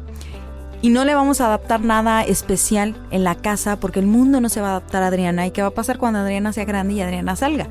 y 0.83 0.91
no 0.91 1.07
le 1.07 1.15
vamos 1.15 1.41
a 1.41 1.47
adaptar 1.47 1.81
nada 1.81 2.23
especial 2.23 2.95
en 3.11 3.25
la 3.25 3.35
casa 3.35 3.81
porque 3.81 4.01
el 4.01 4.07
mundo 4.07 4.43
no 4.43 4.51
se 4.51 4.61
va 4.61 4.67
a 4.67 4.71
adaptar 4.73 5.03
a 5.03 5.07
Adriana. 5.07 5.47
¿Y 5.47 5.53
qué 5.53 5.63
va 5.63 5.69
a 5.69 5.75
pasar 5.75 5.97
cuando 5.97 6.19
Adriana 6.19 6.53
sea 6.53 6.67
grande 6.67 6.93
y 6.93 7.01
Adriana 7.01 7.35
salga? 7.35 7.67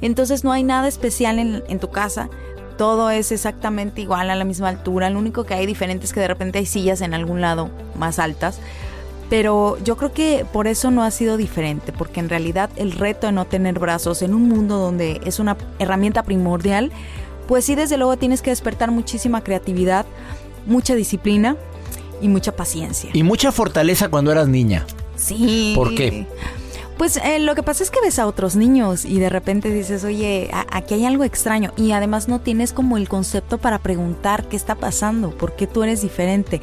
Entonces 0.00 0.42
no 0.42 0.52
hay 0.52 0.62
nada 0.62 0.88
especial 0.88 1.38
en, 1.38 1.62
en 1.68 1.80
tu 1.80 1.90
casa 1.90 2.30
todo 2.78 3.10
es 3.10 3.32
exactamente 3.32 4.00
igual 4.00 4.30
a 4.30 4.34
la 4.34 4.44
misma 4.44 4.68
altura. 4.68 5.10
Lo 5.10 5.18
único 5.18 5.44
que 5.44 5.52
hay 5.52 5.66
diferente 5.66 6.06
es 6.06 6.14
que 6.14 6.20
de 6.20 6.28
repente 6.28 6.58
hay 6.58 6.64
sillas 6.64 7.02
en 7.02 7.12
algún 7.12 7.42
lado 7.42 7.68
más 7.96 8.18
altas. 8.18 8.60
Pero 9.28 9.76
yo 9.84 9.98
creo 9.98 10.14
que 10.14 10.46
por 10.50 10.66
eso 10.66 10.90
no 10.90 11.02
ha 11.02 11.10
sido 11.10 11.36
diferente, 11.36 11.92
porque 11.92 12.20
en 12.20 12.30
realidad 12.30 12.70
el 12.76 12.92
reto 12.92 13.26
de 13.26 13.32
no 13.32 13.44
tener 13.44 13.78
brazos 13.78 14.22
en 14.22 14.32
un 14.32 14.48
mundo 14.48 14.78
donde 14.78 15.20
es 15.26 15.38
una 15.38 15.58
herramienta 15.78 16.22
primordial, 16.22 16.90
pues 17.46 17.66
sí, 17.66 17.74
desde 17.74 17.98
luego 17.98 18.16
tienes 18.16 18.40
que 18.40 18.50
despertar 18.50 18.90
muchísima 18.90 19.44
creatividad, 19.44 20.06
mucha 20.64 20.94
disciplina 20.94 21.56
y 22.22 22.28
mucha 22.28 22.56
paciencia. 22.56 23.10
Y 23.12 23.22
mucha 23.22 23.52
fortaleza 23.52 24.08
cuando 24.08 24.32
eras 24.32 24.48
niña. 24.48 24.86
Sí. 25.16 25.72
¿Por 25.74 25.94
qué? 25.94 26.26
Pues 26.98 27.16
eh, 27.18 27.38
lo 27.38 27.54
que 27.54 27.62
pasa 27.62 27.84
es 27.84 27.92
que 27.92 28.00
ves 28.00 28.18
a 28.18 28.26
otros 28.26 28.56
niños 28.56 29.04
y 29.04 29.20
de 29.20 29.28
repente 29.28 29.70
dices, 29.70 30.02
oye, 30.02 30.50
aquí 30.72 30.94
hay 30.94 31.06
algo 31.06 31.22
extraño 31.22 31.72
y 31.76 31.92
además 31.92 32.26
no 32.26 32.40
tienes 32.40 32.72
como 32.72 32.96
el 32.96 33.08
concepto 33.08 33.58
para 33.58 33.78
preguntar 33.78 34.48
qué 34.48 34.56
está 34.56 34.74
pasando, 34.74 35.30
por 35.30 35.54
qué 35.54 35.68
tú 35.68 35.84
eres 35.84 36.02
diferente. 36.02 36.60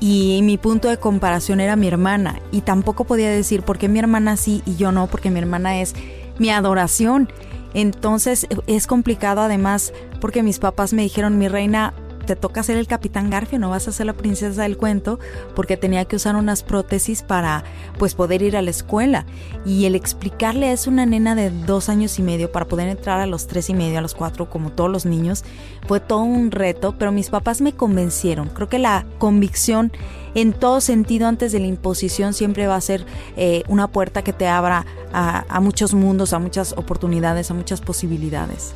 Y 0.00 0.40
mi 0.42 0.56
punto 0.56 0.88
de 0.88 0.96
comparación 0.96 1.60
era 1.60 1.76
mi 1.76 1.86
hermana 1.86 2.40
y 2.50 2.62
tampoco 2.62 3.04
podía 3.04 3.30
decir 3.30 3.62
por 3.62 3.76
qué 3.76 3.88
mi 3.88 3.98
hermana 3.98 4.38
sí 4.38 4.62
y 4.64 4.76
yo 4.76 4.90
no, 4.90 5.06
porque 5.06 5.30
mi 5.30 5.38
hermana 5.38 5.82
es 5.82 5.94
mi 6.38 6.48
adoración. 6.48 7.30
Entonces 7.74 8.46
es 8.66 8.86
complicado 8.86 9.42
además 9.42 9.92
porque 10.18 10.42
mis 10.42 10.58
papás 10.60 10.94
me 10.94 11.02
dijeron, 11.02 11.36
mi 11.36 11.46
reina, 11.46 11.92
te 12.28 12.36
toca 12.36 12.62
ser 12.62 12.76
el 12.76 12.86
capitán 12.86 13.30
Garfio, 13.30 13.58
no 13.58 13.70
vas 13.70 13.88
a 13.88 13.92
ser 13.92 14.04
la 14.04 14.12
princesa 14.12 14.62
del 14.62 14.76
cuento, 14.76 15.18
porque 15.56 15.78
tenía 15.78 16.04
que 16.04 16.16
usar 16.16 16.36
unas 16.36 16.62
prótesis 16.62 17.22
para 17.22 17.64
pues 17.98 18.14
poder 18.14 18.42
ir 18.42 18.54
a 18.54 18.60
la 18.60 18.68
escuela. 18.68 19.24
Y 19.64 19.86
el 19.86 19.94
explicarle 19.94 20.70
a 20.70 20.76
una 20.86 21.06
nena 21.06 21.34
de 21.34 21.48
dos 21.48 21.88
años 21.88 22.18
y 22.18 22.22
medio 22.22 22.52
para 22.52 22.66
poder 22.66 22.88
entrar 22.88 23.18
a 23.18 23.26
los 23.26 23.46
tres 23.46 23.70
y 23.70 23.74
medio, 23.74 23.98
a 23.98 24.02
los 24.02 24.14
cuatro, 24.14 24.50
como 24.50 24.70
todos 24.70 24.90
los 24.90 25.06
niños, 25.06 25.42
fue 25.86 26.00
todo 26.00 26.20
un 26.20 26.50
reto, 26.50 26.96
pero 26.98 27.12
mis 27.12 27.30
papás 27.30 27.62
me 27.62 27.72
convencieron. 27.72 28.50
Creo 28.50 28.68
que 28.68 28.78
la 28.78 29.06
convicción 29.16 29.90
en 30.34 30.52
todo 30.52 30.82
sentido 30.82 31.28
antes 31.28 31.50
de 31.50 31.60
la 31.60 31.66
imposición 31.66 32.34
siempre 32.34 32.66
va 32.66 32.76
a 32.76 32.80
ser 32.82 33.06
eh, 33.38 33.62
una 33.68 33.88
puerta 33.88 34.22
que 34.22 34.34
te 34.34 34.48
abra 34.48 34.84
a 35.14 35.60
muchos 35.60 35.94
mundos, 35.94 36.34
a 36.34 36.38
muchas 36.38 36.74
oportunidades, 36.76 37.50
a 37.50 37.54
muchas 37.54 37.80
posibilidades. 37.80 38.74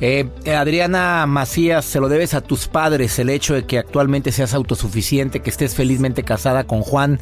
Eh, 0.00 0.28
Adriana 0.54 1.24
Macías, 1.26 1.84
se 1.84 2.00
lo 2.00 2.08
debes 2.08 2.34
a 2.34 2.40
tus 2.40 2.68
padres 2.68 3.18
el 3.18 3.30
hecho 3.30 3.54
de 3.54 3.64
que 3.64 3.78
actualmente 3.78 4.32
seas 4.32 4.54
autosuficiente, 4.54 5.40
que 5.40 5.50
estés 5.50 5.74
felizmente 5.74 6.24
casada 6.24 6.64
con 6.64 6.82
Juan 6.82 7.20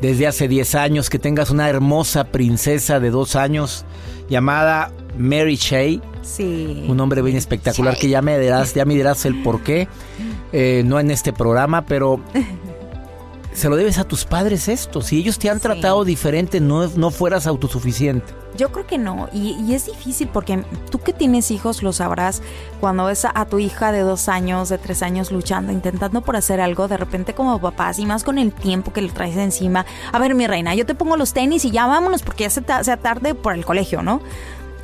desde 0.00 0.26
hace 0.26 0.48
10 0.48 0.74
años, 0.74 1.10
que 1.10 1.18
tengas 1.18 1.50
una 1.50 1.68
hermosa 1.68 2.24
princesa 2.24 3.00
de 3.00 3.10
dos 3.10 3.36
años 3.36 3.84
llamada 4.28 4.92
Mary 5.18 5.56
Shea. 5.56 6.00
Sí. 6.22 6.84
Un 6.88 6.96
nombre 6.96 7.22
bien 7.22 7.36
espectacular 7.36 7.96
que 7.96 8.08
ya 8.08 8.22
me 8.22 8.38
dirás, 8.38 8.74
ya 8.74 8.84
me 8.84 8.94
dirás 8.94 9.24
el 9.24 9.42
por 9.42 9.62
qué. 9.62 9.88
Eh, 10.52 10.82
no 10.84 11.00
en 11.00 11.10
este 11.10 11.32
programa, 11.32 11.84
pero 11.84 12.20
se 13.54 13.68
lo 13.68 13.76
debes 13.76 13.98
a 13.98 14.04
tus 14.04 14.24
padres 14.24 14.68
esto. 14.68 15.00
Si 15.00 15.16
ellos 15.16 15.38
te 15.38 15.48
han 15.48 15.60
tratado 15.60 16.04
diferente, 16.04 16.60
no, 16.60 16.86
no 16.88 17.10
fueras 17.10 17.46
autosuficiente. 17.46 18.34
Yo 18.56 18.70
creo 18.70 18.86
que 18.86 18.98
no, 18.98 19.28
y, 19.32 19.74
es 19.74 19.86
difícil 19.86 20.28
porque 20.28 20.62
tú 20.90 21.00
que 21.00 21.12
tienes 21.12 21.50
hijos 21.50 21.82
lo 21.82 21.92
sabrás, 21.92 22.40
cuando 22.80 23.06
ves 23.06 23.24
a, 23.24 23.44
tu 23.46 23.58
hija 23.58 23.90
de 23.90 24.00
dos 24.00 24.28
años, 24.28 24.68
de 24.68 24.78
tres 24.78 25.02
años 25.02 25.32
luchando, 25.32 25.72
intentando 25.72 26.20
por 26.20 26.36
hacer 26.36 26.60
algo, 26.60 26.86
de 26.86 26.96
repente 26.96 27.34
como 27.34 27.60
papás 27.60 27.98
y 27.98 28.06
más 28.06 28.22
con 28.22 28.38
el 28.38 28.52
tiempo 28.52 28.92
que 28.92 29.02
le 29.02 29.10
traes 29.10 29.36
encima, 29.36 29.86
a 30.12 30.18
ver 30.20 30.36
mi 30.36 30.46
reina, 30.46 30.72
yo 30.76 30.86
te 30.86 30.94
pongo 30.94 31.16
los 31.16 31.32
tenis 31.32 31.64
y 31.64 31.72
ya 31.72 31.86
vámonos 31.86 32.22
porque 32.22 32.44
ya 32.44 32.50
se 32.50 32.62
sea 32.62 32.96
tarde 32.96 33.34
por 33.34 33.54
el 33.54 33.64
colegio, 33.64 34.02
¿no? 34.02 34.20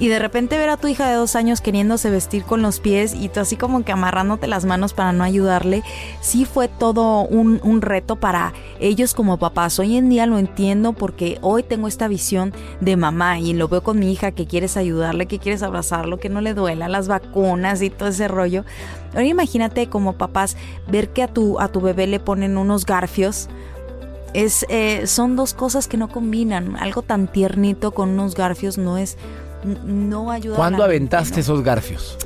Y 0.00 0.08
de 0.08 0.18
repente 0.18 0.56
ver 0.56 0.70
a 0.70 0.78
tu 0.78 0.88
hija 0.88 1.08
de 1.08 1.14
dos 1.14 1.36
años 1.36 1.60
queriéndose 1.60 2.10
vestir 2.10 2.42
con 2.44 2.62
los 2.62 2.80
pies 2.80 3.14
y 3.14 3.28
tú 3.28 3.40
así 3.40 3.56
como 3.56 3.84
que 3.84 3.92
amarrándote 3.92 4.46
las 4.46 4.64
manos 4.64 4.94
para 4.94 5.12
no 5.12 5.22
ayudarle, 5.22 5.84
sí 6.22 6.46
fue 6.46 6.68
todo 6.68 7.20
un, 7.26 7.60
reto 7.82 8.16
para 8.16 8.54
ellos 8.78 9.14
como 9.14 9.38
papás. 9.38 9.78
Hoy 9.78 9.96
en 9.96 10.08
día 10.08 10.24
lo 10.24 10.38
entiendo 10.38 10.94
porque 10.94 11.38
hoy 11.42 11.62
tengo 11.62 11.86
esta 11.86 12.08
visión 12.08 12.54
de 12.80 12.96
mamá 12.96 13.38
y 13.38 13.52
lo 13.52 13.68
veo 13.68 13.82
con 13.82 13.98
mi 13.98 14.10
hija 14.10 14.32
que 14.32 14.46
quieres 14.46 14.78
ayudarle, 14.78 15.26
que 15.26 15.38
quieres 15.38 15.62
abrazarlo, 15.62 16.18
que 16.18 16.30
no 16.30 16.40
le 16.40 16.54
duela 16.54 16.88
las 16.88 17.06
vacunas 17.06 17.82
y 17.82 17.90
todo 17.90 18.08
ese 18.08 18.26
rollo. 18.26 18.64
Ahora 19.12 19.24
imagínate 19.24 19.88
como 19.88 20.14
papás 20.14 20.56
ver 20.88 21.10
que 21.10 21.22
a 21.22 21.28
tu, 21.28 21.60
a 21.60 21.68
tu 21.68 21.80
bebé 21.82 22.06
le 22.06 22.20
ponen 22.20 22.56
unos 22.56 22.86
garfios. 22.86 23.48
Es, 24.32 24.64
eh, 24.68 25.06
son 25.06 25.36
dos 25.36 25.52
cosas 25.52 25.88
que 25.88 25.98
no 25.98 26.08
combinan. 26.08 26.76
Algo 26.76 27.02
tan 27.02 27.28
tiernito 27.28 27.92
con 27.92 28.10
unos 28.10 28.34
garfios 28.34 28.78
no 28.78 28.96
es, 28.96 29.18
no 29.64 30.30
ayuda. 30.30 30.56
¿Cuándo 30.56 30.84
aventaste 30.84 31.40
esos 31.40 31.62
garfios? 31.62 32.16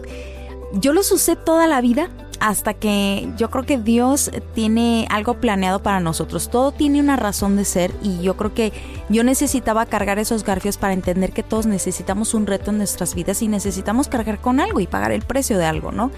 Yo 0.74 0.92
los 0.92 1.12
usé 1.12 1.36
toda 1.36 1.66
la 1.66 1.80
vida 1.80 2.08
hasta 2.40 2.74
que 2.74 3.28
yo 3.36 3.48
creo 3.48 3.64
que 3.64 3.78
Dios 3.78 4.30
tiene 4.54 5.06
algo 5.10 5.34
planeado 5.34 5.82
para 5.82 6.00
nosotros. 6.00 6.50
Todo 6.50 6.72
tiene 6.72 7.00
una 7.00 7.16
razón 7.16 7.56
de 7.56 7.64
ser 7.64 7.92
y 8.02 8.20
yo 8.20 8.36
creo 8.36 8.54
que 8.54 8.72
yo 9.08 9.24
necesitaba 9.24 9.86
cargar 9.86 10.18
esos 10.18 10.44
garfios 10.44 10.76
para 10.76 10.92
entender 10.92 11.32
que 11.32 11.42
todos 11.42 11.66
necesitamos 11.66 12.34
un 12.34 12.46
reto 12.46 12.70
en 12.70 12.78
nuestras 12.78 13.14
vidas 13.14 13.40
y 13.42 13.48
necesitamos 13.48 14.08
cargar 14.08 14.40
con 14.40 14.60
algo 14.60 14.80
y 14.80 14.86
pagar 14.86 15.12
el 15.12 15.22
precio 15.22 15.58
de 15.58 15.66
algo, 15.66 15.92
¿no? 15.92 16.10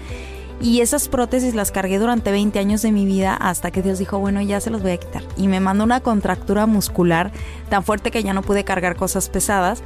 Y 0.59 0.81
esas 0.81 1.07
prótesis 1.07 1.53
las 1.53 1.71
cargué 1.71 1.99
durante 1.99 2.31
20 2.31 2.57
años 2.57 2.81
de 2.81 2.91
mi 2.91 3.05
vida 3.05 3.35
hasta 3.35 3.69
que 3.69 3.83
Dios 3.83 3.99
dijo, 3.99 4.17
bueno, 4.17 4.41
ya 4.41 4.59
se 4.59 4.71
los 4.71 4.81
voy 4.81 4.91
a 4.91 4.97
quitar. 4.97 5.21
Y 5.37 5.47
me 5.47 5.59
mandó 5.59 5.83
una 5.83 5.99
contractura 5.99 6.65
muscular 6.65 7.31
tan 7.69 7.83
fuerte 7.83 8.09
que 8.09 8.23
ya 8.23 8.33
no 8.33 8.41
pude 8.41 8.63
cargar 8.63 8.95
cosas 8.95 9.29
pesadas, 9.29 9.83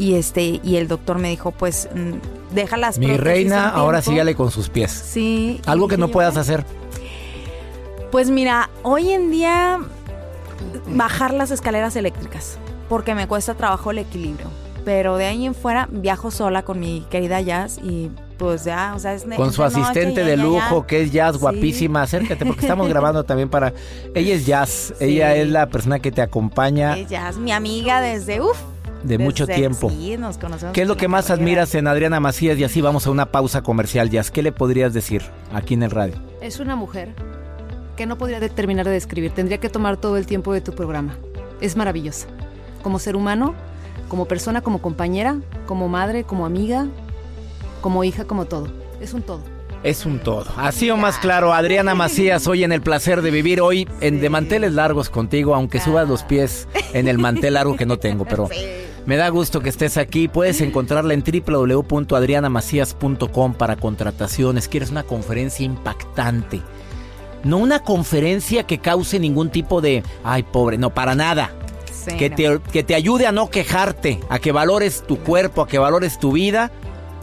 y 0.00 0.14
este 0.14 0.60
y 0.64 0.76
el 0.76 0.88
doctor 0.88 1.18
me 1.18 1.28
dijo 1.28 1.50
pues 1.50 1.88
mm, 1.94 2.54
déjalas 2.54 2.98
mi 2.98 3.18
reina 3.18 3.68
ahora 3.68 4.00
sígale 4.00 4.34
con 4.34 4.50
sus 4.50 4.70
pies 4.70 4.90
sí 4.90 5.60
algo 5.66 5.88
que 5.88 5.98
no 5.98 6.08
puedas 6.08 6.38
hacer 6.38 6.64
pues 8.10 8.30
mira 8.30 8.70
hoy 8.82 9.10
en 9.10 9.30
día 9.30 9.78
bajar 10.88 11.34
las 11.34 11.50
escaleras 11.50 11.96
eléctricas 11.96 12.56
porque 12.88 13.14
me 13.14 13.28
cuesta 13.28 13.54
trabajo 13.54 13.90
el 13.90 13.98
equilibrio 13.98 14.46
pero 14.86 15.18
de 15.18 15.26
ahí 15.26 15.44
en 15.44 15.54
fuera 15.54 15.86
viajo 15.92 16.30
sola 16.30 16.62
con 16.62 16.80
mi 16.80 17.06
querida 17.10 17.42
Jazz 17.42 17.78
y 17.84 18.10
pues 18.38 18.64
ya, 18.64 18.94
o 18.96 18.98
sea, 18.98 19.12
es 19.12 19.26
Con 19.36 19.52
su 19.52 19.62
asistente 19.62 20.24
de 20.24 20.38
lujo, 20.38 20.86
que 20.86 21.02
es 21.02 21.12
Jazz, 21.12 21.36
guapísima. 21.36 22.00
Acércate, 22.00 22.46
porque 22.46 22.62
estamos 22.62 22.88
grabando 22.88 23.22
también 23.22 23.50
para. 23.50 23.74
Ella 24.14 24.34
es 24.34 24.46
Jazz, 24.46 24.94
ella 24.98 25.36
es 25.36 25.46
la 25.50 25.66
persona 25.66 25.98
que 25.98 26.10
te 26.10 26.22
acompaña. 26.22 26.96
Es 26.96 27.10
Jazz, 27.10 27.36
mi 27.36 27.52
amiga 27.52 28.00
desde, 28.00 28.40
uff. 28.40 28.56
De 29.02 29.18
mucho 29.18 29.46
tiempo. 29.46 29.90
Sí, 29.90 30.16
nos 30.18 30.38
conocemos. 30.38 30.74
¿Qué 30.74 30.82
es 30.82 30.88
lo 30.88 30.96
que 30.96 31.08
más 31.08 31.30
admiras 31.30 31.74
en 31.74 31.86
Adriana 31.86 32.20
Macías? 32.20 32.58
Y 32.58 32.64
así 32.64 32.80
vamos 32.80 33.06
a 33.06 33.10
una 33.10 33.32
pausa 33.32 33.62
comercial, 33.62 34.10
Jazz. 34.10 34.30
¿Qué 34.30 34.42
le 34.42 34.52
podrías 34.52 34.92
decir 34.92 35.22
aquí 35.52 35.74
en 35.74 35.82
el 35.82 35.90
radio? 35.90 36.14
Es 36.40 36.60
una 36.60 36.76
mujer 36.76 37.14
que 37.96 38.06
no 38.06 38.18
podría 38.18 38.40
terminar 38.48 38.86
de 38.86 38.92
describir. 38.92 39.32
Tendría 39.32 39.58
que 39.58 39.68
tomar 39.68 39.96
todo 39.96 40.16
el 40.16 40.26
tiempo 40.26 40.52
de 40.52 40.60
tu 40.60 40.72
programa. 40.72 41.16
Es 41.60 41.76
maravillosa. 41.76 42.26
Como 42.82 42.98
ser 42.98 43.16
humano, 43.16 43.54
como 44.08 44.26
persona, 44.26 44.60
como 44.60 44.82
compañera, 44.82 45.36
como 45.66 45.88
madre, 45.88 46.24
como 46.24 46.44
amiga, 46.44 46.86
como 47.80 48.04
hija, 48.04 48.24
como 48.24 48.46
todo. 48.46 48.68
Es 49.00 49.14
un 49.14 49.22
todo. 49.22 49.42
Es 49.82 50.04
un 50.04 50.18
todo. 50.18 50.46
Así 50.58 50.90
o 50.90 50.96
más 50.96 51.18
claro, 51.18 51.54
Adriana 51.54 51.94
Macías, 51.94 52.46
hoy 52.48 52.64
en 52.64 52.72
el 52.72 52.82
placer 52.82 53.22
de 53.22 53.30
vivir, 53.30 53.60
hoy 53.60 53.88
en 54.00 54.20
de 54.20 54.28
manteles 54.28 54.72
largos 54.72 55.08
contigo, 55.08 55.54
aunque 55.54 55.80
subas 55.80 56.08
los 56.08 56.22
pies 56.22 56.68
en 56.92 57.08
el 57.08 57.18
mantel 57.18 57.54
largo 57.54 57.76
que 57.76 57.86
no 57.86 57.98
tengo, 57.98 58.26
pero 58.26 58.48
me 59.06 59.16
da 59.16 59.28
gusto 59.28 59.60
que 59.60 59.68
estés 59.68 59.96
aquí. 59.96 60.26
Puedes 60.28 60.60
encontrarla 60.60 61.14
en 61.14 61.22
www.adrianamacías.com 61.24 63.54
para 63.54 63.76
contrataciones. 63.76 64.66
Quieres 64.68 64.90
una 64.90 65.04
conferencia 65.04 65.64
impactante. 65.64 66.60
No 67.42 67.56
una 67.58 67.78
conferencia 67.80 68.64
que 68.64 68.78
cause 68.78 69.18
ningún 69.18 69.48
tipo 69.50 69.80
de, 69.80 70.02
ay 70.24 70.42
pobre, 70.42 70.76
no, 70.78 70.92
para 70.92 71.14
nada. 71.14 71.52
que, 72.18 72.28
te, 72.30 72.60
que 72.72 72.82
te 72.82 72.94
ayude 72.94 73.26
a 73.26 73.32
no 73.32 73.48
quejarte, 73.50 74.20
a 74.28 74.38
que 74.38 74.52
valores 74.52 75.02
tu 75.06 75.18
cuerpo, 75.18 75.62
a 75.62 75.66
que 75.66 75.78
valores 75.78 76.18
tu 76.18 76.32
vida 76.32 76.70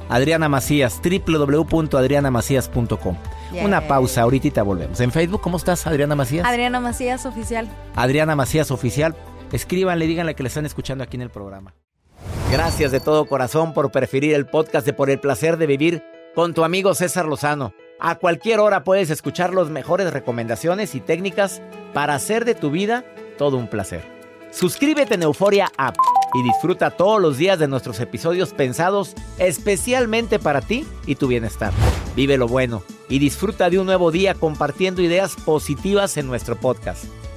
Adriana 0.09 0.49
Macías, 0.49 0.99
www.adrianamacías.com. 1.03 3.15
Una 3.63 3.87
pausa, 3.87 4.23
ahorita 4.23 4.63
volvemos. 4.63 4.99
En 4.99 5.11
Facebook, 5.11 5.41
¿cómo 5.41 5.57
estás, 5.57 5.85
Adriana 5.87 6.15
Macías? 6.15 6.45
Adriana 6.45 6.79
Macías 6.79 7.25
Oficial. 7.25 7.67
Adriana 7.95 8.35
Macías 8.35 8.69
Oficial. 8.71 9.15
Escríbanle, 9.51 10.07
díganle 10.07 10.35
que 10.35 10.43
le 10.43 10.47
están 10.47 10.65
escuchando 10.65 11.03
aquí 11.03 11.15
en 11.15 11.21
el 11.21 11.29
programa. 11.29 11.73
Gracias 12.51 12.91
de 12.91 12.99
todo 12.99 13.25
corazón 13.25 13.73
por 13.73 13.91
preferir 13.91 14.33
el 14.33 14.45
podcast 14.45 14.85
de 14.85 14.93
Por 14.93 15.09
el 15.09 15.19
Placer 15.19 15.57
de 15.57 15.67
Vivir 15.67 16.03
con 16.33 16.53
tu 16.53 16.63
amigo 16.63 16.93
César 16.93 17.25
Lozano. 17.25 17.73
A 17.99 18.15
cualquier 18.15 18.59
hora 18.59 18.83
puedes 18.83 19.09
escuchar 19.09 19.53
las 19.53 19.69
mejores 19.69 20.13
recomendaciones 20.13 20.95
y 20.95 20.99
técnicas 20.99 21.61
para 21.93 22.15
hacer 22.15 22.45
de 22.45 22.55
tu 22.55 22.71
vida 22.71 23.03
todo 23.37 23.57
un 23.57 23.67
placer. 23.67 24.03
Suscríbete 24.51 25.15
en 25.15 25.23
Euforia 25.23 25.71
App 25.77 25.95
y 26.33 26.43
disfruta 26.43 26.91
todos 26.91 27.21
los 27.21 27.37
días 27.37 27.59
de 27.59 27.67
nuestros 27.67 27.99
episodios 27.99 28.53
pensados 28.53 29.13
especialmente 29.39 30.39
para 30.39 30.61
ti 30.61 30.85
y 31.05 31.15
tu 31.15 31.27
bienestar. 31.27 31.73
Vive 32.15 32.37
lo 32.37 32.47
bueno 32.47 32.83
y 33.09 33.19
disfruta 33.19 33.69
de 33.69 33.79
un 33.79 33.85
nuevo 33.85 34.11
día 34.11 34.33
compartiendo 34.33 35.01
ideas 35.01 35.35
positivas 35.35 36.17
en 36.17 36.27
nuestro 36.27 36.55
podcast. 36.55 37.05